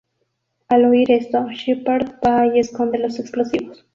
[0.67, 3.85] Al oír esto, Sheppard va y esconde los explosivos.